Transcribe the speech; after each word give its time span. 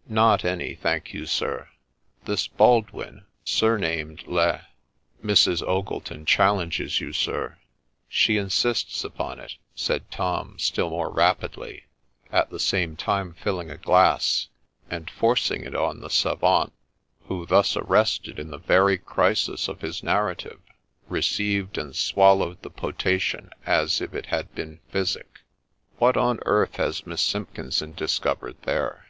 'Not 0.08 0.42
any, 0.42 0.74
thank 0.74 1.12
you, 1.12 1.26
sir. 1.26 1.68
This 2.24 2.48
Baldwin, 2.48 3.26
surnamed 3.44 4.26
Le 4.26 4.66
''Mrs. 5.22 5.60
Ogleton 5.62 6.24
challenges 6.24 6.98
you, 6.98 7.12
sir; 7.12 7.58
she 8.08 8.38
insists 8.38 9.04
upon 9.04 9.38
it,' 9.38 9.56
said 9.74 10.10
Tom 10.10 10.58
still 10.58 10.88
more 10.88 11.10
rapidly, 11.12 11.84
at 12.32 12.48
the 12.48 12.58
same 12.58 12.96
time 12.96 13.34
filling 13.34 13.68
a 13.70 13.76
glass, 13.76 14.48
and 14.88 15.10
forcing 15.10 15.62
it 15.62 15.74
on 15.76 16.00
the 16.00 16.08
sfavant, 16.08 16.72
who, 17.28 17.44
thus 17.44 17.76
arrested 17.76 18.38
in 18.38 18.50
the 18.50 18.56
very 18.56 18.96
crisis 18.96 19.68
of 19.68 19.82
his 19.82 20.02
narrative, 20.02 20.60
received 21.10 21.76
and 21.76 21.94
swallowed 21.94 22.62
the 22.62 22.70
potation 22.70 23.50
as 23.66 24.00
if 24.00 24.14
it 24.14 24.24
had 24.24 24.54
been 24.54 24.80
physic. 24.90 25.40
* 25.66 25.98
What 25.98 26.16
on 26.16 26.38
earth 26.46 26.76
has 26.76 27.06
Miss 27.06 27.20
Simpkinson 27.20 27.92
discovered 27.92 28.56
there 28.62 29.04